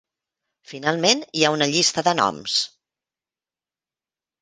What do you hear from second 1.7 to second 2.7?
llista de noms.